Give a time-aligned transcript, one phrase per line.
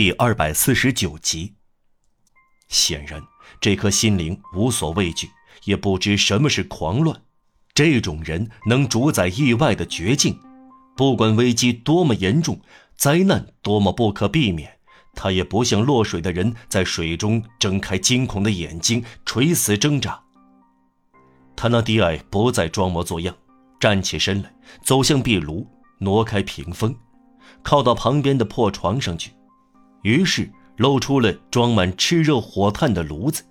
[0.00, 1.56] 第二百四十九集。
[2.68, 3.22] 显然，
[3.60, 5.28] 这颗心灵无所畏惧，
[5.64, 7.20] 也不知什么是狂乱。
[7.74, 10.40] 这种人能主宰意外的绝境，
[10.96, 12.58] 不管危机多么严重，
[12.96, 14.78] 灾难多么不可避免，
[15.12, 20.18] 他也不像落水的人在水中睁开惊恐的眼睛，垂死挣扎。
[21.54, 23.36] 他那低矮不再装模作样，
[23.78, 24.50] 站起身来，
[24.82, 26.96] 走向壁炉，挪开屏风，
[27.62, 29.32] 靠到旁边的破床上去，
[30.02, 33.42] 于是露出了装满炽热火炭的炉子。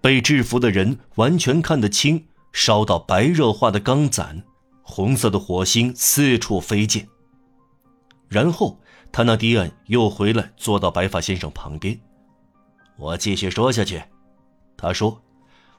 [0.00, 2.24] 被制服的人完全看得清。
[2.50, 4.42] 烧到白热化的钢盏，
[4.82, 7.06] 红色的火星四处飞溅。
[8.26, 8.80] 然后
[9.12, 12.00] 他那迪恩又回来，坐到白发先生旁边。
[12.96, 14.02] 我继续说下去。
[14.78, 15.22] 他说：“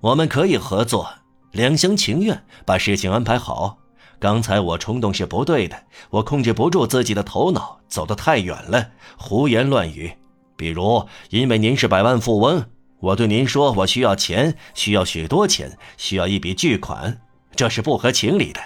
[0.00, 1.08] 我们可以合作，
[1.52, 3.78] 两厢情愿，把事情安排好。
[4.18, 10.12] 刚才我冲动是不对的，我控制不住自己的头脑，走得太远了，胡言乱语。
[10.56, 12.64] 比如，因为您是百万富翁。”
[12.98, 17.20] 我对您说，我需要钱，需要许多钱，需要一笔巨款，
[17.54, 18.60] 这是不合情理的。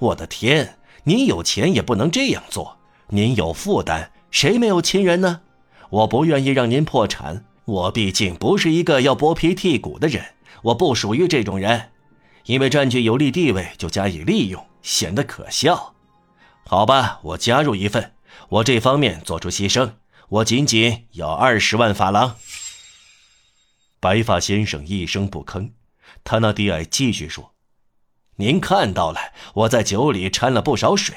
[0.00, 2.76] 我的天，您有钱也不能这样做。
[3.10, 5.42] 您有负担，谁没有亲人呢？
[5.90, 7.44] 我不愿意让您破产。
[7.64, 10.24] 我毕竟不是一个要剥皮剔骨的人，
[10.62, 11.90] 我不属于这种人。
[12.46, 15.94] 因为占据有利地位就加以利用，显得可笑。
[16.66, 18.12] 好吧，我加入一份，
[18.48, 19.92] 我这方面做出牺牲，
[20.28, 22.36] 我仅仅要二十万法郎。
[24.00, 25.72] 白发先生一声不吭，
[26.22, 27.54] 他那低矮继续说
[28.36, 29.18] ：“您看到了，
[29.54, 31.14] 我在酒里掺了不少水。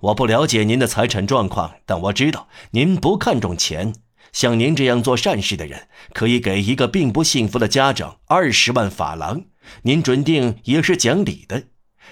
[0.00, 3.94] 我不了解您的财产状况，但我知道您不看重钱。
[4.32, 9.44] 像您这样做善事的人，可以给一个并不幸福的家长二十万法郎。
[9.82, 11.64] 您准定也是讲理的。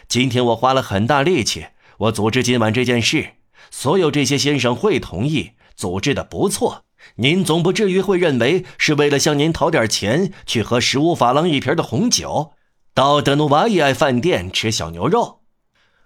[0.09, 1.67] 今天我花了很大力气，
[1.99, 3.33] 我组织今晚这件事，
[3.71, 6.85] 所有这些先生会同意，组织的不错。”
[7.17, 12.53] 您总不至于会认为是为了向您讨点钱去喝十五法郎一瓶的红酒，
[12.95, 15.41] 到德努瓦伊埃饭店吃小牛肉？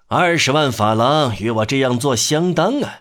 [0.06, 3.00] 二十万法郎与我这样做相当啊！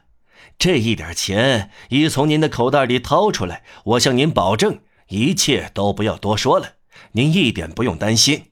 [0.60, 6.74] 这一点钱一从您的口袋里掏出来，我向您保证，一切都不要多说了。
[7.14, 8.48] 您一点不用担心。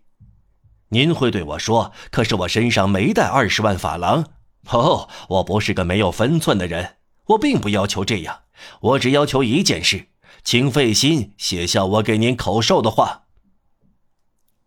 [0.94, 4.28] 您会对我说：“可是我身上没带二十万法郎。”
[4.70, 8.44] 哦，我不是个没有分寸的人，我并不要求这样。
[8.80, 10.08] 我只要求一件事，
[10.44, 13.24] 请费心写下我给您口授的话。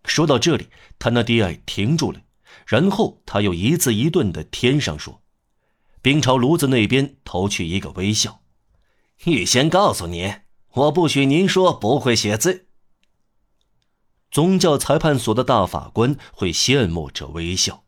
[0.05, 2.21] 说到这里，他那低矮停住了，
[2.67, 5.23] 然后他又一字一顿的添上说，
[6.03, 8.41] 并朝炉子那边投去一个微笑。
[9.25, 12.66] 预先告诉您，我不许您说不会写字。
[14.31, 17.85] 宗教裁判所的大法官会羡慕这微笑。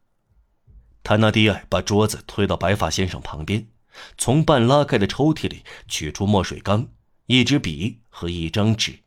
[1.03, 3.69] 他纳迪尔把桌子推到白发先生旁边。
[4.16, 6.88] 从半拉开的抽屉里取出墨水缸、
[7.26, 9.00] 一支笔和一张纸，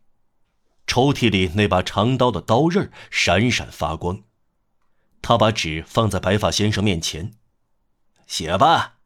[0.86, 4.24] 抽屉里那把长刀的刀刃闪闪发光。
[5.22, 7.34] 他把纸放在白发先生面前，
[8.28, 8.98] 写吧，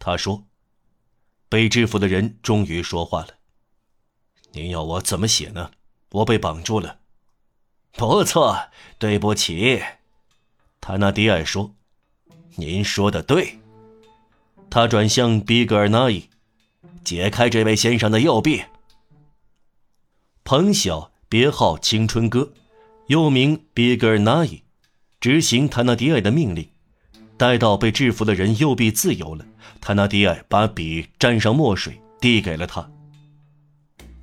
[0.00, 0.48] 他说。
[1.48, 3.34] 被制服的人终于说话了
[4.52, 5.70] ：“您要我怎么写呢？
[6.10, 7.00] 我被绑住了。”
[7.92, 8.58] 不错，
[8.98, 9.82] 对不起，
[10.80, 11.72] 他那迪尔说
[12.56, 13.58] ：“您说的对。”
[14.70, 16.28] 他转向比格尔纳伊，
[17.04, 18.62] 解开这位先生的右臂。
[20.44, 22.52] 彭晓，别号青春哥，
[23.08, 24.62] 又名比格尔纳伊，
[25.20, 26.68] 执行塔纳迪埃的命令。
[27.36, 29.44] 待到被制服的人右臂自由了，
[29.80, 32.90] 塔纳迪埃把笔沾上墨水递给了他。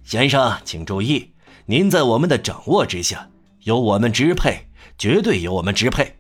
[0.04, 1.32] 先生，请注意，
[1.66, 3.30] 您在我们的掌握之下，
[3.64, 6.18] 由我们支配，绝对由我们支配，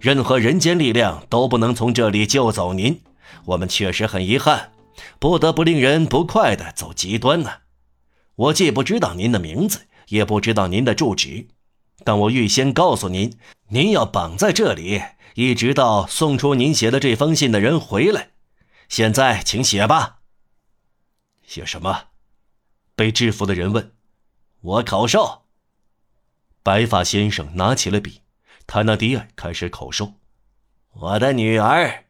[0.00, 3.02] 任何人间力量都不能从这里救走您。
[3.44, 4.72] 我们确实很遗憾，
[5.18, 7.50] 不得不令人不快的走极端呢。
[8.34, 11.46] 我既不知道您的名字，也不知道您的住址，
[12.04, 15.00] 但我预先告诉您，您要绑在这里，
[15.34, 18.30] 一直到送出您写的这封信的人回来。
[18.88, 20.18] 现在，请写吧。
[21.46, 22.06] 写什么？
[22.96, 23.92] 被制服的人问。
[24.60, 25.39] 我口授。
[26.62, 28.22] 白发先生拿起了笔，
[28.66, 30.14] 他那迪尔开始口授。
[30.92, 32.04] 我的女儿。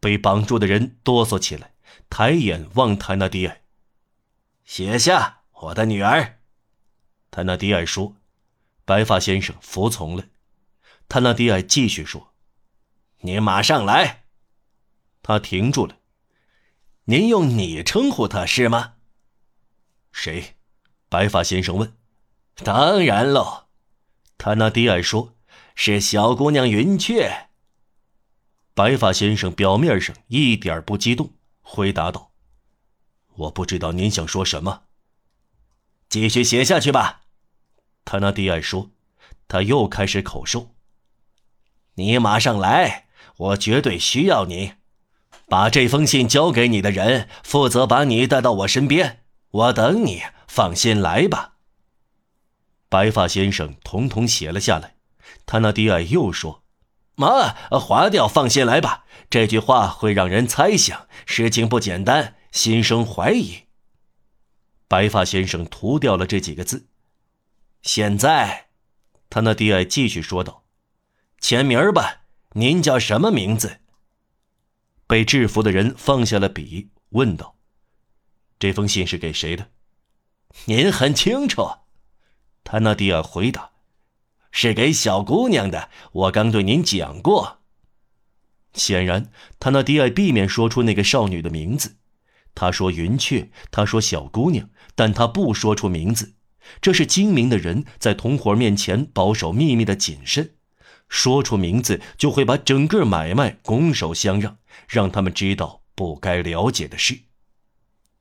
[0.00, 1.74] 被绑住的人哆嗦起来，
[2.10, 3.60] 抬眼望泰纳迪尔。
[4.64, 6.40] 写下我的女儿。
[7.30, 8.16] 泰纳迪尔说
[8.84, 10.24] ：“白发先生服从了。”
[11.08, 12.34] 泰纳迪尔继续说
[13.22, 14.24] ：“你马上来。”
[15.22, 15.98] 他停住了。
[17.06, 18.94] “您用你称呼他是吗
[20.10, 20.56] ？”“谁？”
[21.08, 21.96] 白发先生问。
[22.56, 23.64] “当然喽。”
[24.38, 25.34] 泰纳迪尔说
[25.74, 27.48] ：“是小姑娘云雀。”
[28.74, 32.32] 白发先生表面上一点不激动，回答道
[33.36, 34.82] ：“我不知道您想说什么。
[36.08, 37.22] 继续写下去吧，
[38.04, 38.90] 塔纳迪埃说。
[39.48, 40.74] 他又开始口授
[41.96, 43.06] ：“你马上来，
[43.36, 44.74] 我绝对需要你。
[45.46, 49.24] 把这封信交给你的人，负责把你带到我身边。
[49.50, 51.51] 我等你，放心来吧。”
[52.92, 54.96] 白发先生统统写了下来。
[55.46, 56.62] 塔纳迪埃又说
[57.16, 63.62] ：“妈，划掉‘放心来吧’这句话，会让人猜想事情不简单，心生怀疑。”
[64.88, 66.86] 白发先生涂掉了这几个字。
[67.80, 68.66] 现在，
[69.30, 70.64] 他那迪埃继续说道
[71.40, 73.80] ：“签名吧，您叫什么名字？”
[75.08, 77.56] 被制服的人放下了笔，问道
[78.60, 79.70] ：“这封信是给谁的？”
[80.66, 81.66] 您很清楚，
[82.72, 83.72] 他那迪尔回答
[84.50, 85.90] ：“是给小姑娘的。
[86.12, 87.58] 我刚对您讲过。”
[88.72, 89.30] 显然，
[89.60, 91.96] 他那迪尔避免说出那个少女的名字。
[92.54, 96.32] 他说“云雀”，他说“小姑娘”，但他不说出名字。
[96.80, 100.54] 这是精明的人在同伙面前保守秘密的谨慎。
[101.10, 104.56] 说出名字就会把整个买卖拱手相让，
[104.88, 107.24] 让他们知道不该了解的事。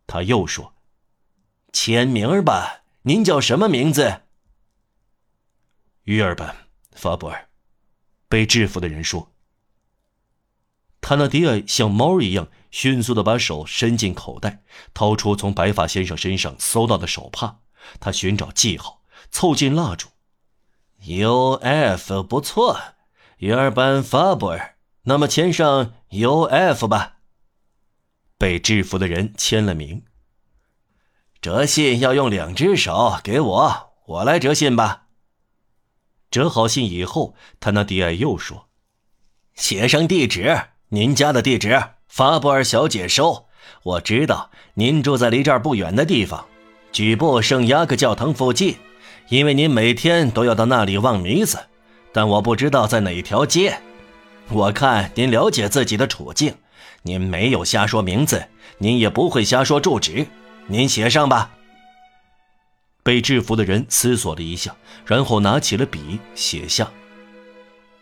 [0.06, 0.74] 他又说
[1.72, 4.24] ：“签名吧，您叫什么名字？”
[6.04, 6.48] 于尔本·
[6.94, 7.50] 法布尔。
[8.28, 9.32] 被制服的人说。
[11.02, 14.64] 塔纳迪尔像猫一样迅速地把手伸进口袋，
[14.94, 17.60] 掏出从白发先生身上搜到的手帕。
[18.00, 19.02] 他寻找记号，
[19.32, 20.08] 凑近蜡烛。
[21.06, 22.22] U.F.
[22.24, 22.80] 不错，
[23.38, 24.78] 约尔班法布尔。
[25.04, 26.88] 那么签上 U.F.
[26.88, 27.18] 吧。
[28.38, 30.06] 被制服的人签了名。
[31.42, 35.01] 折信要用两只手，给我，我来折信吧。
[36.32, 38.70] 折好信以后，他那迪埃又说
[39.54, 40.60] ：“写上地址。”
[40.94, 43.46] 您家的地址，法布尔小姐收。
[43.84, 46.46] 我知道您住在离这儿不远的地方，
[46.92, 48.76] 举步圣雅各教堂附近，
[49.30, 51.62] 因为您每天都要到那里望弥撒。
[52.12, 53.78] 但我不知道在哪条街。
[54.50, 56.54] 我看您了解自己的处境，
[57.04, 58.46] 您没有瞎说名字，
[58.80, 60.28] 您也不会瞎说住址。
[60.68, 61.52] 您写上吧。
[63.04, 64.76] 被制服的人思索了一下，
[65.06, 66.90] 然后拿起了笔，写下：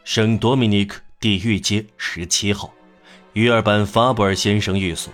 [0.04, 2.74] 圣多米尼克地狱街十七号。
[3.34, 5.14] 约尔班法布尔先生寓所，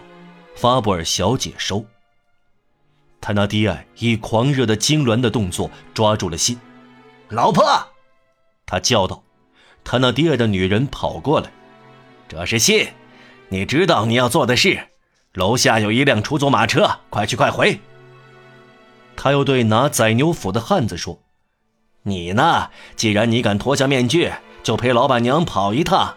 [0.55, 1.85] 法布尔小姐收。
[3.19, 6.57] 他拿迪埃以狂热的痉挛的动作抓住了信，
[7.29, 7.63] 老婆，
[8.65, 9.23] 他叫道。
[9.83, 11.51] 他那迪埃的女人跑过来，
[12.27, 12.87] 这是信，
[13.49, 14.87] 你知道你要做的事。
[15.33, 17.79] 楼下有一辆出租马车，快去快回。
[19.15, 21.19] 他又对拿宰牛斧的汉子说
[22.03, 22.69] ：“你呢？
[22.95, 24.31] 既然你敢脱下面具，
[24.63, 26.15] 就陪老板娘跑一趟。”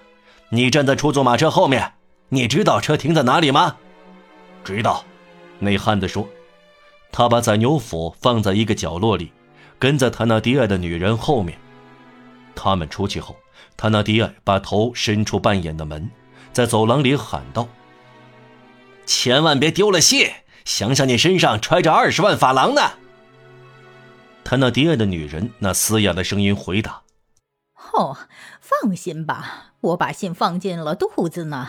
[0.50, 1.92] 你站在出租马车后面，
[2.30, 3.76] 你知道车停在哪里吗？
[4.64, 5.04] 知道，
[5.58, 6.26] 那汉子说。
[7.12, 9.30] 他把宰牛斧放在一个角落里，
[9.78, 11.58] 跟在他那迪埃的女人后面。
[12.54, 13.36] 他们出去后，
[13.76, 16.10] 他那迪埃把头伸出半掩的门，
[16.52, 17.68] 在走廊里喊道
[19.04, 20.28] ：“千万别丢了信！
[20.68, 22.82] 想想你身上揣着二十万法郎呢。”
[24.44, 27.02] 他那低矮的女人那嘶哑的声音回答。
[27.94, 28.18] 哦，
[28.60, 31.68] 放心吧，我把信放进了肚子呢。